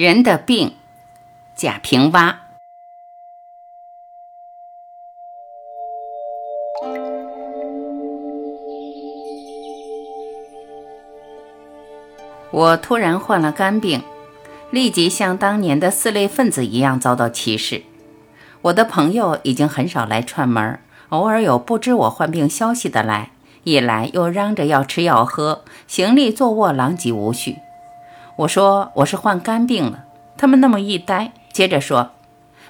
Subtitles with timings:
[0.00, 0.76] 人的病，
[1.56, 2.36] 贾平凹。
[12.52, 14.00] 我突然患了肝病，
[14.70, 17.82] 立即像当年的四类分子一样遭到歧视。
[18.62, 20.78] 我的朋友已经很少来串门，
[21.08, 23.32] 偶尔有不知我患病消息的来，
[23.64, 27.56] 一来又嚷着要吃药喝，行李坐卧狼藉无序。
[28.38, 30.04] 我说我是患肝病了，
[30.36, 32.12] 他们那么一呆，接着说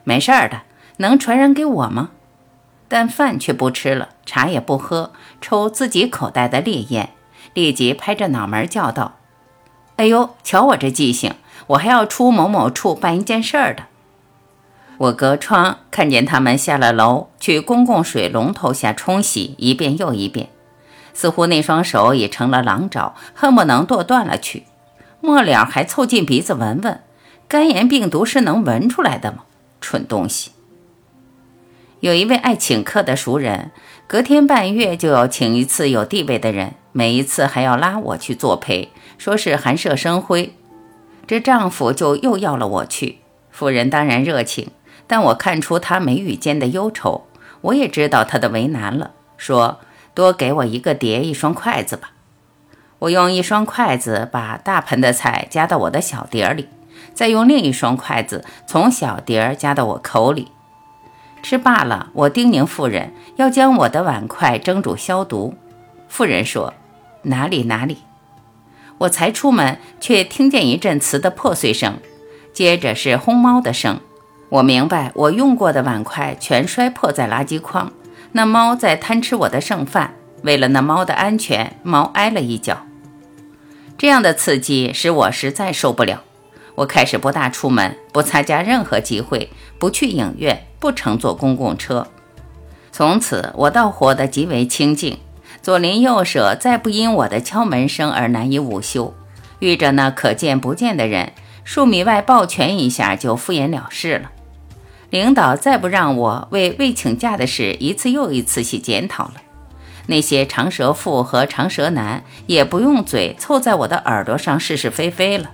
[0.03, 0.63] 没事儿的，
[0.97, 2.09] 能传染给我吗？
[2.89, 7.11] 但饭却不吃了，茶也不喝，抽自己口袋的烈焰，
[7.53, 9.17] 立即拍着脑门叫道
[9.97, 11.35] ：“哎呦，瞧我这记性，
[11.67, 13.83] 我还要出某某处办一件事儿的。”
[14.97, 20.49] 我隔窗看见他们下了楼，去公共水龙头下冲洗一遍又一遍，
[21.13, 24.65] 似乎那双手已成了狼爪，恨不能剁断了去。
[25.21, 27.01] 末了还凑近鼻子闻闻，
[27.49, 29.45] 肝炎病毒是能闻出来的吗？
[29.81, 30.53] 蠢东西！
[32.01, 33.73] 有一位爱请客的熟人，
[34.07, 40.55] 隔天半月就要请一次有地位的人，每一次还要拉我去作陪，说是寒舍生辉。
[41.27, 43.19] 这丈夫就又要了我去，
[43.51, 44.69] 夫人当然热情，
[45.09, 47.27] 但我看出她眉宇间的忧愁，
[47.63, 49.81] 我也知道她的为难了，说
[50.15, 52.13] 多给我一个碟，一双筷子吧。
[53.01, 56.69] 我用一双筷子把大盆的菜夹到我的小碟儿里，
[57.15, 60.49] 再用另一双筷子从小碟儿夹到我口里。
[61.41, 65.55] 吃罢了，我叮咛妇人要将我的碗筷蒸煮消毒。
[66.09, 66.75] 妇人说
[67.23, 67.99] ：“哪里哪里。”
[68.99, 72.01] 我才出门，却听见一阵瓷的破碎声，
[72.53, 74.01] 接着是轰猫的声。
[74.49, 77.93] 我明白，我用过的碗筷全摔破在垃圾筐，
[78.33, 80.15] 那猫在贪吃我的剩饭。
[80.43, 82.79] 为了那猫的安全，猫挨了一脚。
[83.99, 86.23] 这样的刺激使我实在受不了。
[86.77, 92.07] 我开始不大出门，不参加任何集会，不去影院，不乘坐公共车。
[92.93, 95.19] 从此，我倒活得极为清静。
[95.61, 99.13] 左邻右舍再不因我的敲门声而难以午休。
[99.59, 101.33] 遇着那可见不见的人，
[101.65, 104.31] 数米外抱拳一下就敷衍了事了。
[105.11, 109.35] 领导再不让我为未请假的事一次又一次写检讨了。
[110.09, 115.51] 那些长舌妇和长舌男也不用嘴凑在我的耳朵上是是非非了。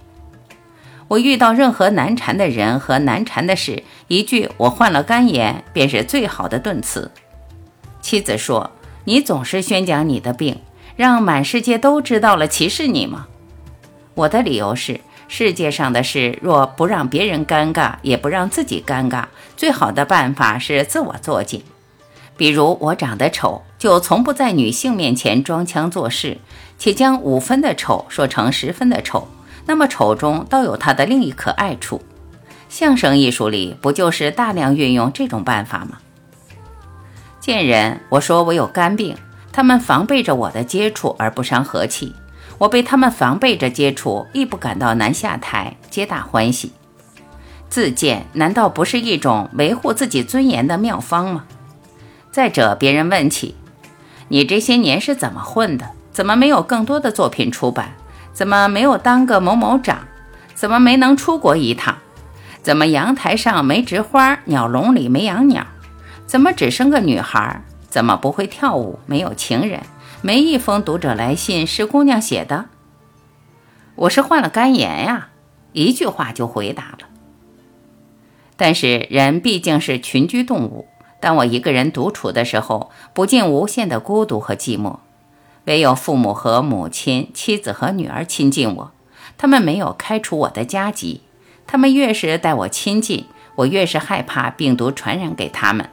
[1.09, 7.11] 我遇到任何难缠的人和难缠的事，一句“我患了肝炎”便是最好的顿词。
[8.01, 8.71] 妻子说
[9.05, 10.61] ：“你总是宣讲你的病，
[10.97, 13.27] 让满世界都知道了，歧视你吗？”
[14.15, 19.25] 我的理由是：世界上的事，若不让别人尴尬，也不让自己尴尬，
[19.57, 21.61] 最好的办法是自我作践。
[22.37, 26.39] 比如我长得丑，就从不在女性面前装腔作势，
[26.79, 29.29] 且将五分的丑说成十分的丑，
[29.67, 32.01] 那么丑中倒有它的另一可爱处。
[32.71, 35.99] 相声艺术里不就是大量运用这种办法吗？
[37.39, 39.15] 见人我说我有肝病，
[39.53, 42.15] 他们防备着我的接触而不伤和气；
[42.57, 46.73] 我被他们防备着接触，亦不感到难下台，皆大欢喜。
[47.69, 51.45] 自荐难道不是一种维护自己尊严的妙方吗？
[52.33, 53.55] 再者，别人问起
[54.29, 57.93] 你这些年是怎么混的，怎么没有更多的作品出版，
[58.33, 60.07] 怎么没有当个某某长，
[60.55, 61.99] 怎么没能出国一趟，
[62.63, 65.67] 怎么阳台上没植花，鸟笼里没养鸟，
[66.27, 69.83] 怎么只生个女孩，怎么不会跳舞，没有情人，
[70.23, 72.67] 没一封读者来信是姑娘写的。
[73.97, 75.29] 我是患了肝炎呀，
[75.73, 77.09] 一句话就回答了。
[78.57, 80.87] 但是人毕竟是群居动物。
[81.25, 84.97] 当我一个人独处的时候，不禁无限的孤独和寂寞。
[85.65, 88.91] 唯有父母和母亲、妻子和女儿亲近我，
[89.39, 91.23] 他们没有开除我的加急。
[91.67, 93.25] 他们越是待我亲近，
[93.55, 95.89] 我越是害怕病毒传染给他们。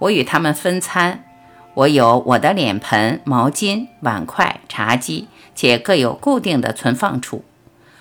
[0.00, 1.24] 我与他们分餐，
[1.72, 7.42] 我有我的脸盆、毛巾、碗筷、茶几，且各有固定的存放处。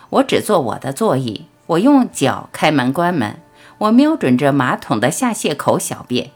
[0.09, 3.39] 我只坐我的座椅，我用脚开门关门，
[3.77, 6.31] 我瞄准着马桶的下泄口小便。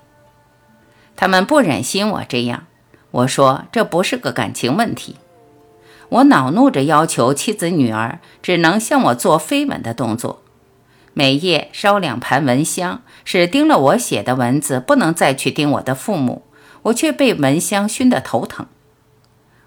[1.21, 2.65] 他们不忍心我这样，
[3.12, 5.18] 我说这不是个感情问题。
[6.09, 10.41] 我恼怒着要求妻子女儿只能向我做飞吻的动作，
[11.13, 16.41] 每夜烧两盘蚊香，使叮了我写的蚊子不能再去叮我的父母，
[16.81, 18.65] 我却被蚊香熏得头疼。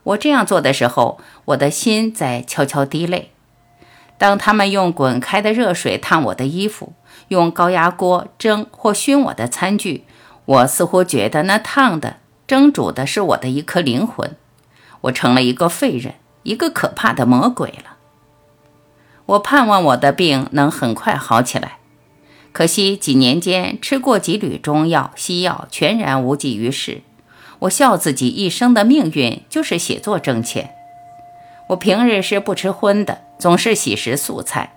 [0.02, 3.30] 我这样做的时候，我的心在悄悄滴泪。
[4.18, 6.94] 当他们用滚开的热水烫我的衣服，
[7.28, 10.02] 用高压锅蒸或熏我的餐具。
[10.46, 14.36] 我似乎觉得那烫的、蒸煮的是我的一颗灵魂，
[15.02, 17.96] 我成了一个废人，一个可怕的魔鬼了。
[19.26, 21.78] 我盼望我的病能很快好起来。
[22.52, 27.02] 可惜几年间吃过几缕中药、西药，全然无济于事。
[27.60, 30.74] 我笑自己一生的命运就是写作挣钱。
[31.68, 34.74] 我平日是不吃荤的，总是喜食素菜。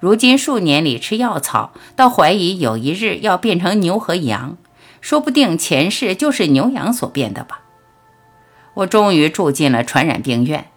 [0.00, 4.56] 如今数年里吃药草，倒怀疑有一日要变成牛和羊，
[5.02, 7.60] 说不定前世就是牛羊所变的吧。
[8.72, 10.68] 我终于住进了传染病院。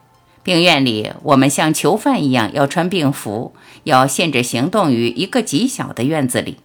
[0.43, 6.57] 病院里，我们像囚犯一样要穿病服，要限制行动于一个极小的院子里。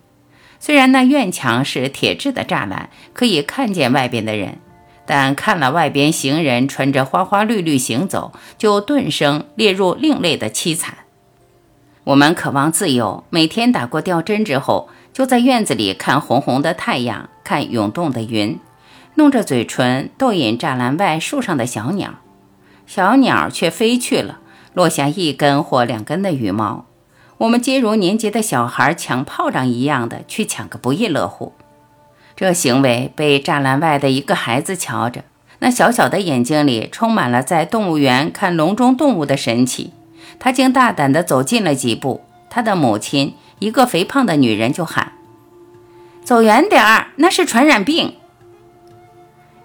[0.59, 4.59] 虽然那院墙是铁质的栅栏，可以看见外边的人，
[5.07, 10.99] 但看了外边行人穿着花花绿绿行走，就顿生列入另类的凄惨。
[12.05, 18.59] 我们渴望自由，每天打过吊针之后，就在院子里看红红的太阳，看涌动的云，
[19.15, 22.15] 弄着嘴唇逗引栅栏外树上的小鸟。
[22.87, 24.39] 小鸟却飞去了，
[24.75, 26.87] 落下一根或两根的羽毛。
[27.39, 31.53] 我们皆如年节的小孩抢炮仗一样的去抢个不亦乐乎。
[32.37, 35.25] 这行为被栅栏外的一个孩子瞧着，
[35.59, 39.93] 那小小的眼睛里充满了在动物园看笼中动物的神奇。
[40.39, 42.23] 他竟大胆地走近了几步。
[42.49, 45.13] 他的母亲，一个肥胖的女人，就喊
[46.25, 48.15] ：“走远点儿，那是传染病。”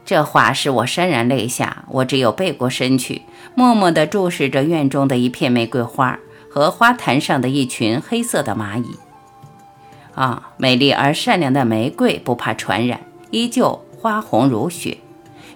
[0.06, 3.24] 这话使我潸然泪下，我只有背过身去，
[3.56, 6.19] 默默地注视着院中的一片玫瑰花
[6.51, 9.00] 和花坛上的一群黑色的蚂蚁。
[10.13, 13.00] 啊，美丽而善良的玫瑰不怕传染，
[13.31, 14.98] 依旧花红如雪；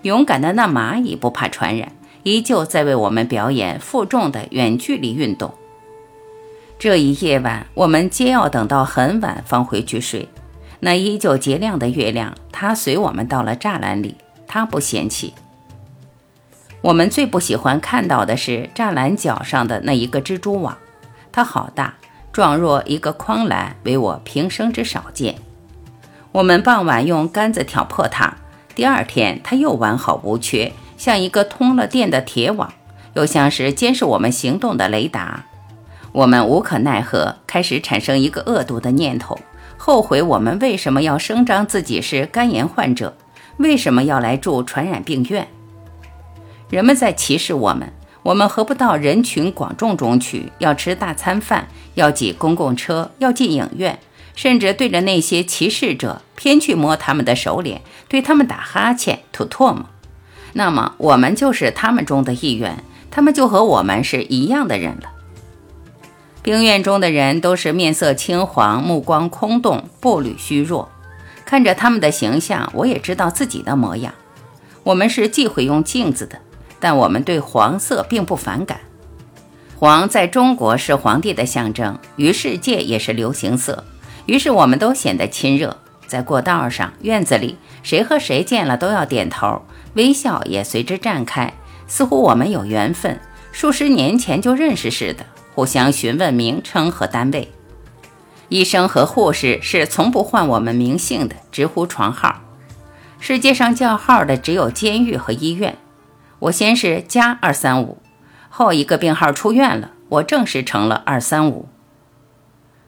[0.01, 1.91] 勇敢的那蚂蚁不怕传染，
[2.23, 5.53] 依旧在为我们表演负重的远距离运动。
[6.79, 10.29] 这一夜晚，我们皆要等到很晚方回去睡。
[10.79, 14.15] 那依旧洁亮的月亮，它随我们到了栅栏里。
[14.47, 15.33] 它不嫌弃。
[16.79, 20.77] 我们最不喜欢看到的是栅栏角上的那一个蜘蛛网，
[21.33, 21.95] 它好大，
[22.31, 25.35] 状若一个筐篮，为我平生之少见。
[26.31, 28.37] 我们傍晚用杆子挑破它，
[28.73, 32.73] 第二天它又完好无缺，像一个通了电的铁网，
[33.15, 35.43] 又像是监视我们行动的雷达。
[36.11, 39.39] 我们无可奈何，开始产生一个恶毒的念头，
[39.77, 43.15] 后悔我们为什么要声张自己是肝炎患者。
[43.57, 45.47] 为什么要来住传染病院？
[46.69, 47.91] 人们在歧视我们，
[48.23, 50.51] 我们何不到人群广众中去？
[50.59, 53.99] 要吃大餐饭，要挤公共车，要进影院，
[54.33, 59.85] 甚至对着那些歧视者偏去摸他们的手脸，对他们打哈欠、吐唾沫。
[60.53, 65.11] 那么我们就是他们中的一员，他们就和我们是一样的人了。
[66.41, 70.89] 病院中的人都是面色青黄，目光空洞，步履虚弱。
[71.45, 74.13] 看着他们的形象，我也知道自己的模样。
[74.83, 76.39] 我们是忌讳用镜子的，
[76.79, 78.79] 但我们对黄色并不反感。
[79.77, 83.83] 黄在中国是皇帝的象征，于世界也是流行色。
[84.25, 85.77] 于是我们都显得亲热，
[86.07, 89.61] 在过道上、院子里，谁和谁见了都要点头，
[89.95, 91.53] 微笑也随之绽开，
[91.87, 93.19] 似乎我们有缘分，
[93.51, 95.25] 数十年前就认识似的，
[95.59, 97.51] 互相询问名称和单位。
[98.47, 102.39] 医生和护士是从不唤我们名姓的，直呼床号。
[103.19, 105.77] 世界上叫号的只有监狱和医院。
[106.39, 107.97] 我先是加二三五，
[108.49, 111.67] 后一个病号出院了，我正式成了二三五。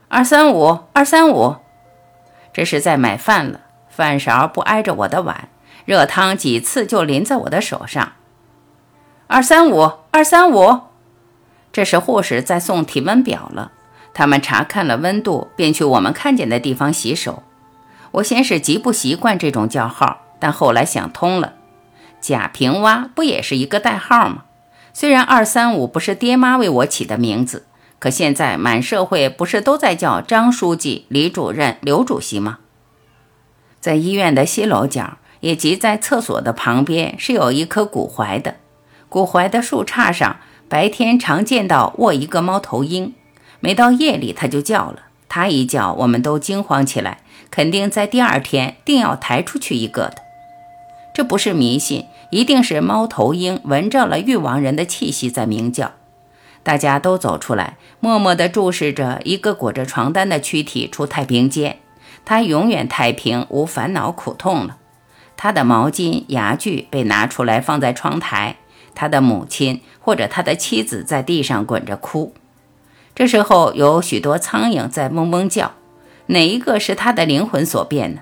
[0.08, 1.56] 二三五，二三五，
[2.54, 3.60] 这是在买饭了，
[3.90, 5.50] 饭勺不挨着我的碗，
[5.84, 8.12] 热汤几次就淋在我的手上。
[9.26, 10.80] 二三五，二三五，
[11.72, 13.72] 这是护士在送体温表了。
[14.14, 17.42] 他们查看了温度，便去我们看见的地方洗手。
[18.12, 21.54] 我先是极不习惯这种叫号，但后来想通了。
[22.20, 24.44] 贾平凹不也是一个代号吗？
[24.92, 27.64] 虽然二三五不是爹妈为我起的名字，
[27.98, 32.58] 可现在满社会不是都在叫张书记、李主任、刘主席吗？
[33.80, 38.56] 在医院的西楼角，也即在厕所的旁边，是有一棵古槐的。
[39.08, 40.36] 古槐的树杈上，
[40.72, 43.12] 白天常见到卧一个猫头鹰。
[43.60, 45.00] 每到夜里，它就叫了。
[45.28, 47.18] 它一叫，我们都惊慌起来，
[47.50, 50.14] 肯定在第二天定要抬出去一个的。
[51.12, 55.92] 这不是迷信，一定是猫头鹰闻着了誉王人的气息在鸣叫。
[56.62, 61.80] 大家都走出来，默默地注视着一个裹着床单的躯体出太平间。
[62.24, 64.78] 他永远太平，无烦恼苦痛了。
[65.36, 68.56] 他的毛巾、牙具被拿出来放在窗台。
[68.94, 72.34] 他的母亲或者他的妻子在地上滚着哭。
[73.14, 75.72] 这时候有许多苍蝇在嗡嗡叫，
[76.26, 78.20] 哪一个是他的灵魂所变呢？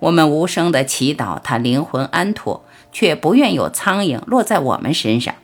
[0.00, 5.34] 我们无声地祈祷他灵魂安妥，却不愿有苍蝇落在我们身上。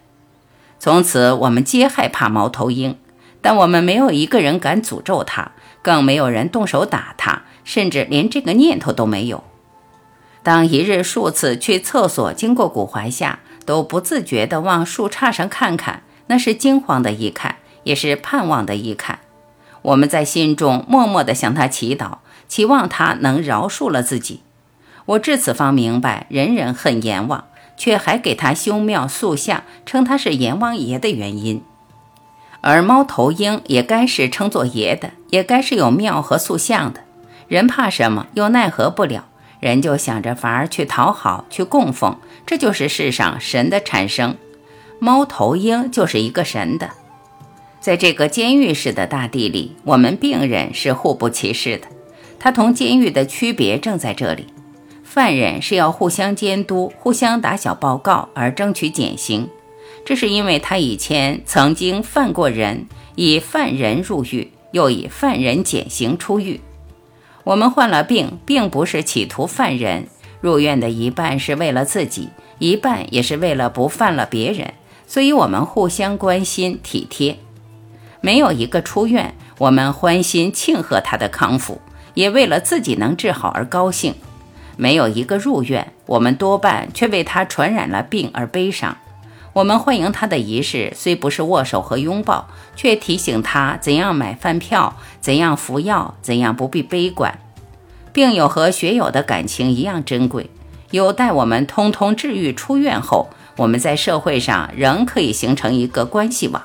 [0.79, 2.97] 从此，我们皆害怕猫头鹰。
[3.41, 9.45] 但我们没有一个人敢诅咒他，更没有人动手打他，甚至连这个念头都没有。
[10.43, 19.19] 当一日数次去厕所经过古槐下，都不自觉地往树杈上看看，那是惊慌的一看，也是盼望的一看。
[19.83, 22.17] 我们在心中默默地向他祈祷，
[22.49, 24.41] 期望他能饶恕了自己。
[25.05, 27.45] 我至此方明白，人人恨阎王，
[27.77, 31.63] 却还给他修庙塑像，称他是阎王爷的原因。
[32.63, 37.01] 而猫头鹰也该是称作爷的，也该是有庙和塑像的。
[37.49, 39.27] 人怕什么，又奈何不了，
[39.61, 44.37] 人就想着法儿去讨好，去供奉，这就是世上神的产生。
[44.99, 46.91] 猫头鹰就是一个神的。
[47.81, 51.87] 在这个监狱式的大地里，我们病人是互不歧视的。
[52.38, 54.47] 它同监狱的区别正在这里：
[55.05, 59.49] 犯人是要互相监督、互相打小报告而争取减刑，
[60.05, 66.61] 这是因为他以前曾经犯过人，以犯人入狱，又以犯人减刑出狱。
[67.49, 70.09] 我们患了病，并不是企图犯人，
[70.43, 72.28] 入院的一半是为了自己，
[72.59, 74.75] 一半也是为了不犯了别人，
[75.07, 77.38] 所以我们互相关心体贴。
[78.21, 81.81] 没有一个出院，我们欢心庆贺他的康复，
[82.12, 84.12] 也为了自己能治好而高兴；
[84.76, 88.95] 没有一个入院，我们多半却为他传染了病而悲伤。
[89.59, 97.37] 我们欢迎他的仪式，虽不是握手和拥抱，却提醒他怎样买饭票，怎样服药，怎样不必悲观。
[98.12, 100.49] 病友和学友的感情一样珍贵，
[100.93, 106.62] 有待我们通通治愈出院后，我们在社会上仍可以形成一个关系网。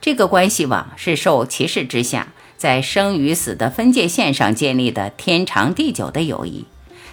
[0.00, 6.64] 这个关系网是受歧视之下，在生与死的分界线上建立的天长地久的友谊，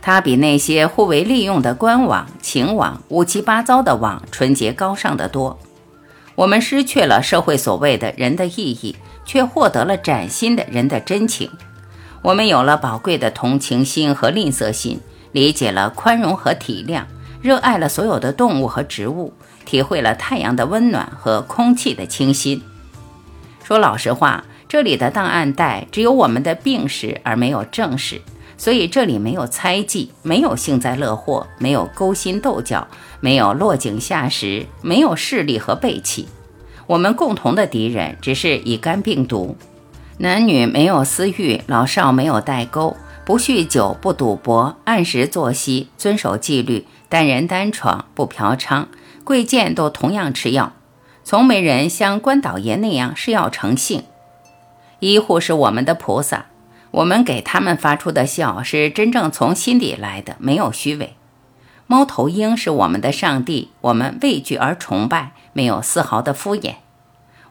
[0.06, 5.58] 它比那些互为利用的官网、情网、乌七八糟的网纯洁高尚得多。
[6.36, 8.96] 我们失去了社会所谓的人的意义，
[9.26, 11.50] 却获得了崭新的人的真情。
[12.22, 15.00] 我们有了宝贵的同情心和吝啬心，
[15.32, 17.06] 理解了宽容和体谅，
[17.42, 19.34] 热爱了所有的动物和植物，
[19.66, 22.62] 体会了太阳的温暖和空气的清新。
[23.64, 28.22] 说老实话，这里的档案袋只有我们的病史，而没有正史，
[28.58, 32.88] 所以这里没有猜忌，没有幸灾乐祸，没有勾心斗角，
[33.20, 36.28] 没有落井下石，没有势力和背弃。
[36.88, 39.58] 我们共同的敌人只是乙肝病毒。
[40.20, 42.96] 男女没有私欲，老少没有代沟，
[43.26, 48.86] 不酗酒，不赌博，按时作息，遵守纪律，单人单床，不嫖娼，
[49.26, 50.72] 贵贱都同样吃药。
[51.26, 54.04] 从没人像关导爷那样是要成性，
[55.00, 56.46] 医护是我们的菩萨，
[56.96, 61.16] 我们给他们发出的笑是真正从心底来的，没有虚伪。
[61.88, 66.76] 猫头鹰是我们的上帝，我们畏惧而崇拜，没有丝毫的敷衍。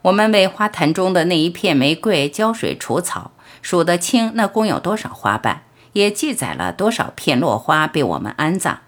[0.01, 8.79] 我们为花坛中的那一片玫瑰浇水除草，数得清那共有多少花瓣，也记载了多少片落花被我们安葬。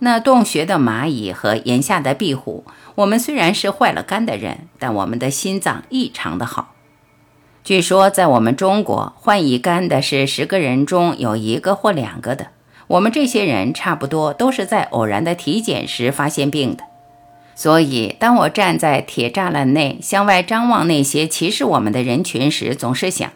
[0.00, 2.66] 那洞穴的蚂蚁和檐下的壁虎，
[2.96, 6.74] 我们虽然是坏了肝的人，但我们的心脏异常的好。
[7.68, 12.46] 据说在我们中国，患乙肝的是十个人中有一个或两个的。
[12.86, 16.84] 我们这些人差不多都是在偶然的体检时发现病的。
[17.54, 23.30] 所以，当我站在铁栅栏内向外张望那些歧视我们的人群时，总是想：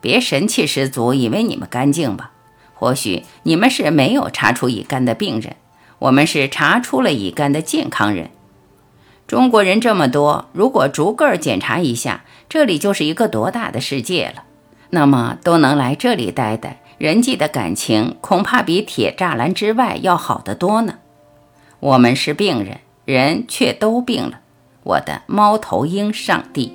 [0.00, 2.30] 别神气十足，以为你们干净吧？
[2.72, 5.56] 或许你们是没有查出乙肝的病人。
[5.98, 8.30] 我们是查出了乙肝的健康人。
[9.28, 14.44] 中国人这么多，如果逐个检查一下，这里就是一个多大的世界了。
[14.88, 20.94] 那么都能来这里待待，人际的感情恐怕比铁栅栏之外要好得多呢。
[21.78, 24.40] 我们是病人，人却都病了。
[24.82, 26.72] 我的猫头鹰上帝。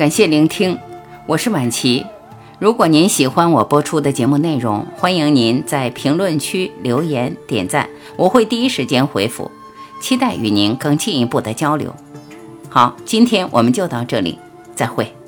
[0.00, 0.78] 感谢聆听，
[1.26, 2.06] 我是婉琪。
[2.58, 9.50] 如果您喜欢我播出的节目内容，欢迎您在评论区留言点赞，我会第一时间回复。
[10.00, 11.94] 期待与您更进一步的交流。
[12.70, 14.38] 好，今天我们就到这里，
[14.74, 15.19] 再会。